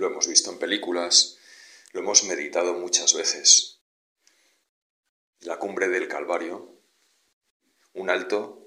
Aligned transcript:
lo 0.00 0.06
hemos 0.06 0.26
visto 0.28 0.50
en 0.50 0.58
películas, 0.58 1.36
lo 1.92 2.00
hemos 2.00 2.24
meditado 2.24 2.72
muchas 2.72 3.12
veces. 3.12 3.80
La 5.40 5.58
cumbre 5.58 5.88
del 5.88 6.08
Calvario, 6.08 6.80
un 7.92 8.08
alto 8.08 8.66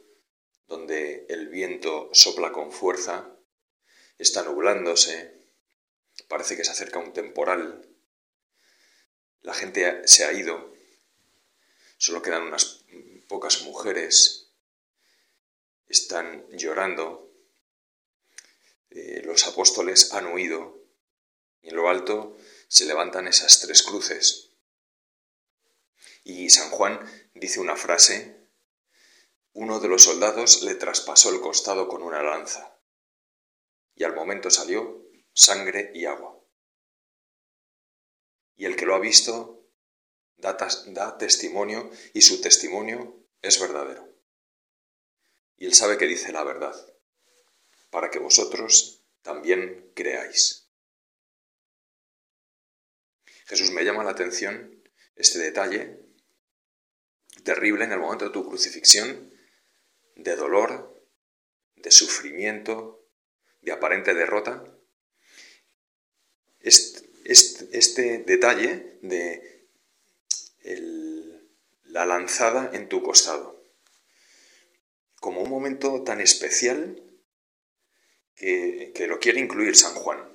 donde 0.68 1.26
el 1.30 1.50
viento 1.50 2.12
sopla 2.14 2.52
con 2.52 2.72
fuerza, 2.72 3.36
está 4.20 4.44
nublándose, 4.44 5.50
parece 6.28 6.56
que 6.56 6.64
se 6.64 6.70
acerca 6.70 7.00
un 7.00 7.13
temporal, 7.13 7.90
la 9.42 9.56
gente 9.56 10.08
se 10.08 10.26
ha 10.26 10.34
ido, 10.34 10.72
solo 11.97 12.22
quedan 12.22 12.44
unas 12.44 12.86
pocas 13.28 13.63
mujeres, 13.63 14.52
están 15.88 16.48
llorando, 16.52 17.34
eh, 18.91 19.23
los 19.26 19.48
apóstoles 19.48 20.13
han 20.13 20.27
huido, 20.27 20.83
en 21.64 21.76
lo 21.76 21.90
alto 21.90 22.38
se 22.68 22.86
levantan 22.86 23.27
esas 23.27 23.62
tres 23.62 23.84
cruces. 23.84 24.52
Y 26.23 26.49
San 26.49 26.70
Juan 26.70 26.99
dice 27.34 27.59
una 27.59 27.76
frase, 27.76 28.49
uno 29.54 29.80
de 29.80 29.88
los 29.88 30.04
soldados 30.04 30.62
le 30.63 30.76
traspasó 30.76 31.30
el 31.30 31.41
costado 31.41 31.88
con 31.88 32.02
una 32.02 32.23
lanza, 32.23 32.80
y 33.95 34.04
al 34.04 34.16
momento 34.16 34.49
salió 34.49 35.05
sangre 35.34 35.91
y 35.94 36.05
agua. 36.05 36.40
Y 38.55 38.66
el 38.66 38.76
que 38.76 38.85
lo 38.85 38.95
ha 38.95 38.99
visto 38.99 39.68
da 40.38 41.18
testimonio 41.18 41.90
y 42.13 42.21
su 42.21 42.41
testimonio 42.41 43.27
es 43.41 43.59
verdadero. 43.59 44.13
Y 45.57 45.66
él 45.66 45.73
sabe 45.73 45.98
que 45.98 46.05
dice 46.05 46.32
la 46.32 46.43
verdad, 46.43 46.76
para 47.90 48.09
que 48.09 48.20
vosotros 48.20 49.05
también 49.21 49.91
creáis. 49.95 50.62
Jesús 53.45 53.71
me 53.71 53.83
llama 53.83 54.03
la 54.03 54.11
atención 54.11 54.83
este 55.15 55.40
detalle 55.40 55.99
terrible 57.43 57.85
en 57.85 57.91
el 57.91 57.99
momento 57.99 58.26
de 58.26 58.31
tu 58.31 58.48
crucifixión, 58.48 59.34
de 60.15 60.35
dolor, 60.35 60.93
de 61.76 61.91
sufrimiento, 61.91 63.07
de 63.62 63.71
aparente 63.71 64.14
derrota. 64.14 64.64
Este, 66.59 67.02
este, 67.26 68.20
detalle 68.20 69.00
de 69.02 69.68
la 71.84 72.06
lanzada 72.06 72.72
en 72.73 72.88
tu 72.88 73.03
costado, 73.03 73.64
como 75.20 75.42
un 75.42 75.50
momento 75.50 76.03
tan 76.03 76.22
especial 76.22 77.03
que, 78.36 78.92
que 78.96 79.08
lo 79.08 79.20
quiere 79.20 79.40
incluir 79.40 79.75
San 79.75 79.94
Juan, 79.94 80.34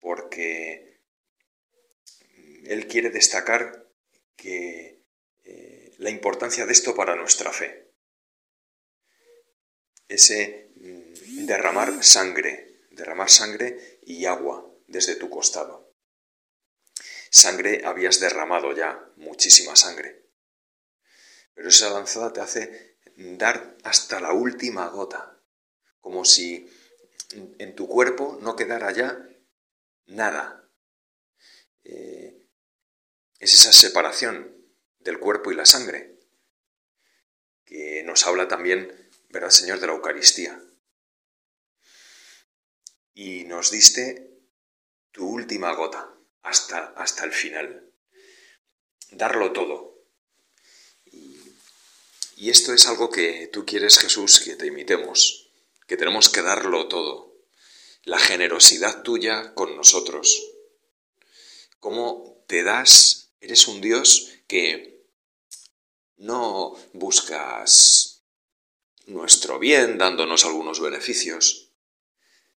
porque 0.00 0.81
él 2.64 2.86
quiere 2.86 3.10
destacar 3.10 3.88
que 4.36 5.04
eh, 5.44 5.94
la 5.98 6.10
importancia 6.10 6.66
de 6.66 6.72
esto 6.72 6.94
para 6.94 7.16
nuestra 7.16 7.52
fe. 7.52 7.92
Ese 10.08 10.72
mm, 10.76 11.46
derramar 11.46 12.02
sangre, 12.04 12.86
derramar 12.90 13.30
sangre 13.30 13.98
y 14.02 14.26
agua 14.26 14.68
desde 14.86 15.16
tu 15.16 15.30
costado. 15.30 15.94
Sangre 17.30 17.82
habías 17.84 18.20
derramado 18.20 18.74
ya, 18.76 19.10
muchísima 19.16 19.74
sangre. 19.74 20.28
Pero 21.54 21.68
esa 21.68 21.90
lanzada 21.90 22.32
te 22.32 22.40
hace 22.40 22.98
dar 23.16 23.76
hasta 23.84 24.20
la 24.20 24.32
última 24.32 24.88
gota, 24.88 25.40
como 26.00 26.24
si 26.24 26.70
en 27.58 27.74
tu 27.74 27.88
cuerpo 27.88 28.38
no 28.42 28.56
quedara 28.56 28.92
ya 28.92 29.18
nada. 30.06 30.61
Es 33.42 33.54
esa 33.54 33.72
separación 33.72 34.56
del 35.00 35.18
cuerpo 35.18 35.50
y 35.50 35.56
la 35.56 35.66
sangre, 35.66 36.16
que 37.64 38.04
nos 38.04 38.24
habla 38.24 38.46
también, 38.46 39.10
¿verdad, 39.30 39.50
Señor, 39.50 39.80
de 39.80 39.88
la 39.88 39.94
Eucaristía? 39.94 40.62
Y 43.14 43.42
nos 43.42 43.72
diste 43.72 44.30
tu 45.10 45.26
última 45.26 45.74
gota 45.74 46.14
hasta, 46.42 46.94
hasta 46.96 47.24
el 47.24 47.32
final. 47.32 47.92
Darlo 49.10 49.50
todo. 49.50 50.04
Y, 51.06 51.36
y 52.36 52.50
esto 52.50 52.72
es 52.72 52.86
algo 52.86 53.10
que 53.10 53.48
tú 53.52 53.66
quieres, 53.66 53.98
Jesús, 53.98 54.38
que 54.38 54.54
te 54.54 54.66
imitemos, 54.66 55.50
que 55.88 55.96
tenemos 55.96 56.28
que 56.28 56.42
darlo 56.42 56.86
todo. 56.86 57.34
La 58.04 58.20
generosidad 58.20 59.02
tuya 59.02 59.52
con 59.54 59.76
nosotros. 59.76 60.48
Cómo 61.80 62.44
te 62.46 62.62
das 62.62 63.21
Eres 63.42 63.66
un 63.66 63.80
Dios 63.80 64.30
que 64.46 65.02
no 66.18 66.76
buscas 66.92 68.22
nuestro 69.06 69.58
bien 69.58 69.98
dándonos 69.98 70.44
algunos 70.44 70.78
beneficios, 70.78 71.72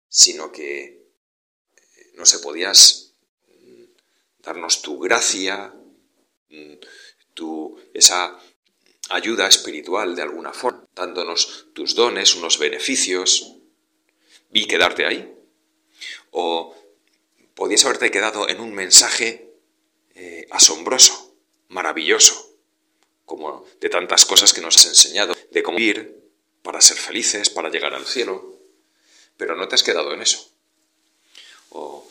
sino 0.07 0.51
que, 0.51 0.83
eh, 0.83 2.11
no 2.13 2.25
sé, 2.27 2.37
podías 2.37 3.13
mm, 3.47 3.83
darnos 4.37 4.83
tu 4.83 4.99
gracia, 4.99 5.73
mm, 6.49 6.73
tu, 7.33 7.81
esa 7.95 8.39
ayuda 9.09 9.47
espiritual 9.47 10.15
de 10.15 10.21
alguna 10.21 10.53
forma, 10.53 10.87
dándonos 10.93 11.65
tus 11.73 11.95
dones, 11.95 12.35
unos 12.35 12.59
beneficios, 12.59 13.55
y 14.53 14.67
quedarte 14.67 15.07
ahí. 15.07 15.35
O 16.29 16.75
podías 17.55 17.83
haberte 17.85 18.11
quedado 18.11 18.47
en 18.47 18.59
un 18.59 18.71
mensaje 18.71 19.54
eh, 20.15 20.47
asombroso, 20.49 21.35
maravilloso, 21.67 22.57
como 23.25 23.65
de 23.81 23.89
tantas 23.89 24.25
cosas 24.25 24.53
que 24.53 24.61
nos 24.61 24.77
has 24.77 24.85
enseñado, 24.85 25.35
de 25.51 25.61
cómo 25.61 25.77
vivir 25.77 26.23
para 26.63 26.79
ser 26.79 26.95
felices, 26.95 27.49
para 27.49 27.69
llegar 27.69 27.93
al 27.93 28.05
cielo, 28.05 28.57
pero 29.35 29.57
no 29.57 29.67
te 29.67 29.75
has 29.75 29.83
quedado 29.83 30.13
en 30.13 30.21
eso. 30.21 30.49
O, 31.69 32.07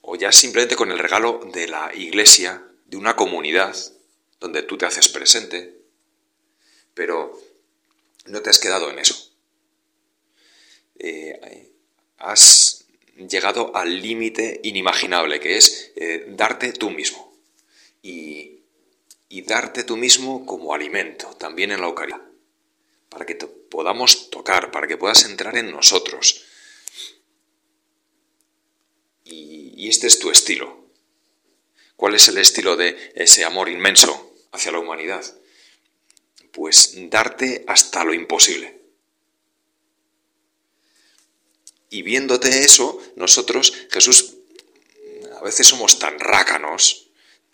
o 0.00 0.16
ya 0.16 0.32
simplemente 0.32 0.74
con 0.74 0.90
el 0.90 0.98
regalo 0.98 1.40
de 1.52 1.68
la 1.68 1.92
iglesia, 1.94 2.66
de 2.86 2.96
una 2.96 3.14
comunidad 3.14 3.76
donde 4.40 4.62
tú 4.62 4.78
te 4.78 4.86
haces 4.86 5.08
presente, 5.08 5.82
pero 6.94 7.38
no 8.24 8.40
te 8.40 8.48
has 8.48 8.58
quedado 8.58 8.88
en 8.88 8.98
eso. 9.00 9.32
Eh, 10.98 11.72
has 12.16 12.86
llegado 13.16 13.76
al 13.76 14.00
límite 14.00 14.60
inimaginable, 14.62 15.40
que 15.40 15.58
es 15.58 15.92
eh, 15.96 16.24
darte 16.28 16.72
tú 16.72 16.88
mismo 16.88 17.23
y, 18.04 18.60
darte 19.46 19.84
tú 19.84 19.96
mismo 19.96 20.46
como 20.46 20.72
alimento, 20.72 21.28
también 21.36 21.70
en 21.70 21.80
la 21.80 21.88
Eucaristía, 21.88 22.24
para 23.08 23.26
que 23.26 23.34
te 23.34 23.46
podamos 23.46 24.30
tocar, 24.30 24.70
para 24.70 24.86
que 24.86 24.96
puedas 24.96 25.24
entrar 25.24 25.56
en 25.56 25.70
nosotros. 25.70 26.44
y 29.24 29.88
este 29.88 30.06
es 30.06 30.18
tu 30.18 30.30
estilo. 30.30 30.88
¿Cuál 31.96 32.14
es 32.14 32.28
el 32.28 32.38
estilo 32.38 32.76
de 32.76 33.12
ese 33.14 33.44
amor 33.44 33.68
inmenso 33.68 34.34
hacia 34.52 34.72
la 34.72 34.78
humanidad? 34.78 35.22
Pues 36.52 36.94
darte 37.10 37.64
hasta 37.66 38.04
lo 38.04 38.14
imposible. 38.14 38.80
Y 41.90 42.02
viéndote 42.02 42.64
eso, 42.64 43.00
nosotros, 43.16 43.74
Jesús, 43.90 44.36
a 45.36 45.42
veces 45.42 45.66
somos 45.66 45.98
tan 45.98 46.18
rácanos, 46.18 47.03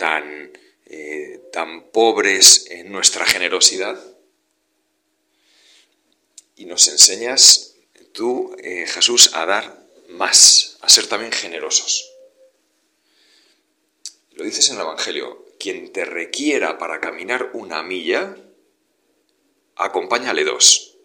tan, 0.01 0.51
eh, 0.87 1.43
tan 1.53 1.91
pobres 1.91 2.65
en 2.71 2.91
nuestra 2.91 3.27
generosidad. 3.27 4.03
Y 6.57 6.65
nos 6.65 6.89
enseñas 6.89 7.75
tú, 8.15 8.57
eh, 8.63 8.87
Jesús, 8.87 9.33
a 9.35 9.45
dar 9.45 9.87
más, 10.09 10.79
a 10.81 10.89
ser 10.89 11.07
también 11.07 11.33
generosos. 11.33 12.11
Lo 14.33 14.43
dices 14.43 14.71
en 14.71 14.77
el 14.77 14.83
Evangelio, 14.83 15.45
quien 15.59 15.93
te 15.93 16.07
requiera 16.07 16.79
para 16.79 16.99
caminar 16.99 17.51
una 17.53 17.83
milla, 17.83 18.35
acompáñale 19.77 20.45
dos. 20.45 20.97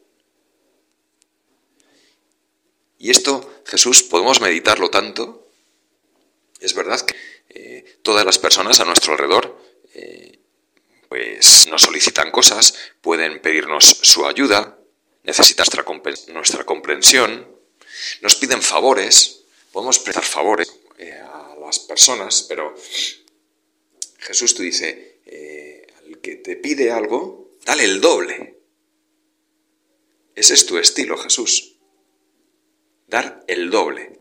Y 2.97 3.09
esto, 3.09 3.61
Jesús, 3.65 4.03
podemos 4.03 4.39
meditarlo 4.39 4.89
tanto. 4.89 5.49
Es 6.61 6.73
verdad 6.73 7.01
que 7.01 7.24
todas 8.05 8.23
las 8.23 8.37
personas 8.37 8.79
a 8.79 8.85
nuestro 8.85 9.13
alrededor 9.13 9.59
eh, 9.95 10.39
pues 11.09 11.67
nos 11.67 11.81
solicitan 11.81 12.29
cosas, 12.29 12.75
pueden 13.01 13.41
pedirnos 13.41 13.83
su 14.01 14.27
ayuda, 14.27 14.77
necesitan 15.23 15.65
nuestra, 16.33 16.63
comprensión, 16.63 17.47
nos 18.21 18.35
piden 18.35 18.61
favores, 18.61 19.41
podemos 19.71 19.97
prestar 19.99 20.23
favores 20.23 20.71
eh, 20.99 21.13
a 21.13 21.55
las 21.59 21.79
personas, 21.79 22.45
pero 22.47 22.75
Jesús 24.19 24.53
tú 24.53 24.61
dice, 24.61 25.19
al 26.05 26.19
que 26.19 26.35
te 26.35 26.57
pide 26.57 26.91
algo, 26.91 27.57
dale 27.65 27.85
el 27.85 28.01
doble. 28.01 28.59
Ese 30.35 30.53
es 30.53 30.65
tu 30.65 30.77
estilo, 30.77 31.17
Jesús. 31.17 31.77
Dar 33.07 33.43
el 33.47 33.71
doble. 33.71 34.19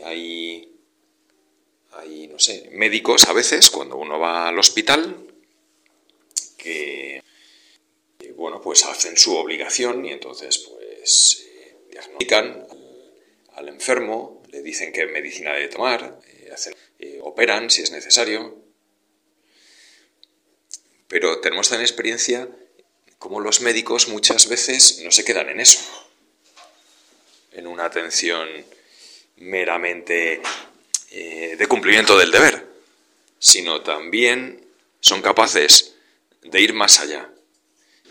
Eh, 0.00 0.04
hay, 0.04 0.78
hay, 1.92 2.28
no 2.28 2.38
sé, 2.38 2.70
médicos 2.72 3.28
a 3.28 3.32
veces, 3.32 3.70
cuando 3.70 3.96
uno 3.96 4.18
va 4.18 4.48
al 4.48 4.58
hospital, 4.58 5.26
que, 6.56 7.22
bueno, 8.36 8.60
pues 8.60 8.84
hacen 8.84 9.16
su 9.16 9.36
obligación 9.36 10.04
y 10.04 10.12
entonces, 10.12 10.58
pues, 10.58 11.46
eh, 11.46 11.76
diagnostican 11.90 12.66
al 13.54 13.68
enfermo, 13.68 14.42
le 14.48 14.62
dicen 14.62 14.92
qué 14.92 15.06
medicina 15.06 15.52
debe 15.52 15.68
tomar, 15.68 16.20
eh, 16.98 17.20
operan 17.22 17.70
si 17.70 17.82
es 17.82 17.90
necesario. 17.90 18.58
Pero 21.08 21.40
tenemos 21.40 21.68
también 21.68 21.86
experiencia 21.86 22.48
como 23.18 23.40
los 23.40 23.60
médicos 23.60 24.08
muchas 24.08 24.48
veces 24.48 25.00
no 25.04 25.10
se 25.10 25.24
quedan 25.24 25.48
en 25.50 25.60
eso, 25.60 25.80
en 27.52 27.66
una 27.66 27.84
atención 27.84 28.48
meramente 29.40 30.40
eh, 31.10 31.56
de 31.58 31.66
cumplimiento 31.66 32.16
del 32.16 32.30
deber, 32.30 32.68
sino 33.38 33.82
también 33.82 34.64
son 35.00 35.22
capaces 35.22 35.96
de 36.42 36.60
ir 36.60 36.74
más 36.74 37.00
allá 37.00 37.30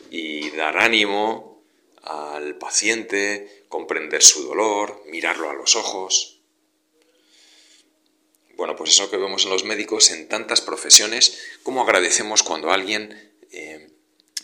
y 0.10 0.50
dar 0.52 0.78
ánimo 0.78 1.64
al 2.04 2.58
paciente, 2.58 3.64
comprender 3.70 4.24
su 4.24 4.44
dolor, 4.48 5.04
mirarlo 5.08 5.50
a 5.50 5.54
los 5.54 5.76
ojos. 5.76 6.40
Bueno, 8.56 8.76
pues 8.76 8.90
eso 8.90 9.10
que 9.10 9.18
vemos 9.18 9.46
en 9.46 9.52
los 9.52 9.64
médicos 9.64 10.12
en 10.12 10.28
tantas 10.28 10.62
profesiones, 10.62 11.40
cómo 11.64 11.84
agradecemos 11.84 12.44
cuando 12.44 12.72
alguien 12.72 13.32
eh, 13.52 13.92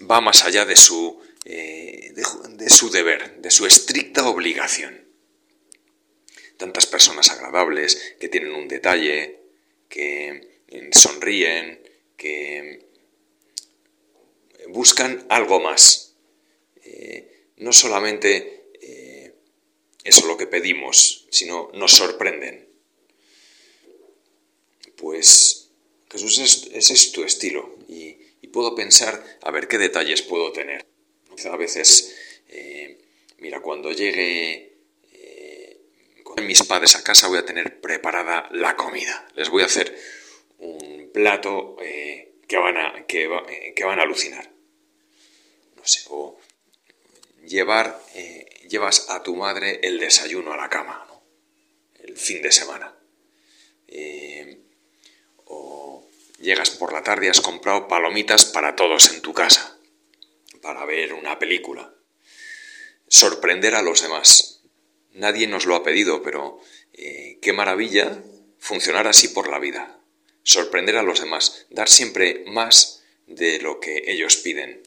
va 0.09 0.21
más 0.21 0.45
allá 0.45 0.65
de 0.65 0.75
su, 0.75 1.19
eh, 1.45 2.13
de 2.13 2.69
su 2.69 2.91
deber, 2.91 3.41
de 3.41 3.51
su 3.51 3.65
estricta 3.65 4.27
obligación 4.29 5.04
tantas 6.57 6.85
personas 6.85 7.29
agradables 7.29 8.15
que 8.19 8.29
tienen 8.29 8.53
un 8.53 8.67
detalle, 8.67 9.39
que 9.89 10.55
sonríen, 10.91 11.81
que 12.17 12.85
buscan 14.69 15.25
algo 15.29 15.59
más. 15.59 16.15
Eh, 16.83 17.47
no 17.57 17.73
solamente 17.73 18.71
eh, 18.81 19.33
eso 20.03 20.27
lo 20.27 20.37
que 20.37 20.47
pedimos, 20.47 21.27
sino 21.31 21.69
nos 21.73 21.91
sorprenden. 21.91 22.67
Pues 24.95 25.69
Jesús, 26.09 26.69
ese 26.73 26.93
es 26.93 27.11
tu 27.11 27.23
estilo 27.23 27.77
y, 27.87 28.23
puedo 28.55 28.73
pensar 28.73 29.21
a 29.41 29.51
ver 29.51 29.67
qué 29.67 29.77
detalles 29.77 30.21
puedo 30.21 30.53
tener. 30.53 30.85
A 31.51 31.57
veces, 31.57 32.15
eh, 32.47 33.01
mira, 33.39 33.61
cuando 33.61 33.91
llegue 33.91 34.74
mis 36.41 36.63
padres 36.63 36.95
a 36.95 37.03
casa 37.03 37.27
voy 37.27 37.37
a 37.37 37.45
tener 37.45 37.79
preparada 37.81 38.47
la 38.51 38.75
comida. 38.75 39.27
Les 39.35 39.49
voy 39.49 39.63
a 39.63 39.65
hacer 39.65 39.97
un 40.59 41.09
plato 41.13 41.77
eh, 41.81 42.35
que, 42.47 42.57
van 42.57 42.77
a, 42.77 43.05
que, 43.05 43.27
van 43.27 43.99
a 43.99 44.03
alucinar. 44.03 44.51
No 45.75 45.85
sé, 45.85 46.01
o 46.09 46.39
llevar, 47.43 48.01
eh, 48.15 48.45
llevas 48.69 49.09
a 49.09 49.23
tu 49.23 49.35
madre 49.35 49.79
el 49.83 49.99
desayuno 49.99 50.53
a 50.53 50.57
la 50.57 50.69
cama, 50.69 51.05
¿no? 51.07 51.23
El 51.99 52.17
fin 52.17 52.41
de 52.41 52.51
semana. 52.51 52.93
Eh, 53.87 54.59
o 55.45 56.07
llegas 56.39 56.71
por 56.71 56.91
la 56.91 57.03
tarde 57.03 57.27
y 57.27 57.29
has 57.29 57.41
comprado 57.41 57.87
palomitas 57.87 58.45
para 58.45 58.75
todos 58.75 59.13
en 59.13 59.21
tu 59.21 59.33
casa, 59.33 59.77
para 60.61 60.85
ver 60.85 61.13
una 61.13 61.39
película. 61.39 61.93
Sorprender 63.07 63.75
a 63.75 63.81
los 63.81 64.01
demás 64.01 64.55
Nadie 65.15 65.47
nos 65.47 65.65
lo 65.65 65.75
ha 65.75 65.83
pedido, 65.83 66.21
pero 66.21 66.59
eh, 66.93 67.39
qué 67.41 67.53
maravilla 67.53 68.21
funcionar 68.59 69.07
así 69.07 69.29
por 69.29 69.49
la 69.49 69.59
vida, 69.59 69.97
sorprender 70.43 70.97
a 70.97 71.03
los 71.03 71.21
demás, 71.21 71.67
dar 71.69 71.87
siempre 71.87 72.43
más 72.47 73.01
de 73.25 73.59
lo 73.59 73.79
que 73.79 74.03
ellos 74.07 74.35
piden. 74.37 74.83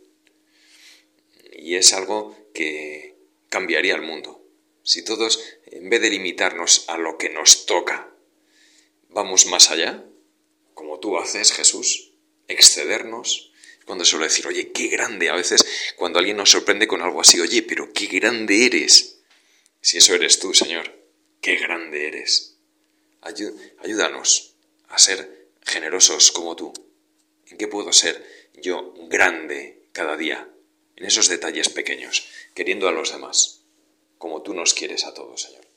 Y 1.53 1.77
es 1.77 1.95
algo 1.95 2.37
que 2.53 3.17
cambiaría 3.49 3.95
el 3.95 4.03
mundo. 4.03 4.45
Si 4.83 5.03
todos, 5.03 5.43
en 5.67 5.89
vez 5.89 6.03
de 6.03 6.11
limitarnos 6.11 6.85
a 6.89 6.99
lo 6.99 7.17
que 7.17 7.31
nos 7.31 7.65
toca, 7.65 8.11
vamos 9.09 9.47
más 9.47 9.71
allá, 9.71 10.05
como 10.75 11.01
tú 11.01 11.19
haces, 11.19 11.53
Jesús, 11.53 12.13
excedernos, 12.49 13.51
cuando 13.87 14.05
suelo 14.05 14.27
decir, 14.27 14.47
oye, 14.47 14.73
qué 14.73 14.89
grande, 14.89 15.31
a 15.31 15.35
veces 15.35 15.65
cuando 15.97 16.19
alguien 16.19 16.37
nos 16.37 16.51
sorprende 16.51 16.87
con 16.87 17.01
algo 17.01 17.23
así, 17.23 17.41
oye, 17.41 17.63
pero 17.63 17.91
qué 17.95 18.07
grande 18.07 18.67
eres, 18.67 19.18
si 19.81 19.99
eso 19.99 20.15
eres 20.15 20.39
tú, 20.39 20.55
Señor, 20.55 20.93
qué 21.41 21.57
grande 21.57 22.07
eres. 22.07 22.57
Ayúdanos 23.23 24.57
a 24.89 24.99
ser 24.99 25.51
generosos 25.63 26.33
como 26.33 26.57
tú. 26.57 26.73
¿En 27.47 27.59
qué 27.59 27.69
puedo 27.69 27.93
ser 27.93 28.51
yo 28.55 28.95
grande 29.09 29.89
cada 29.93 30.17
día? 30.17 30.49
En 30.97 31.07
esos 31.07 31.29
detalles 31.29 31.69
pequeños, 31.69 32.29
queriendo 32.55 32.89
a 32.89 32.93
los 32.93 33.13
demás, 33.13 33.63
como 34.19 34.43
tú 34.43 34.55
nos 34.55 34.75
quieres 34.75 35.05
a 35.05 35.15
todos, 35.15 35.43
Señor. 35.43 35.68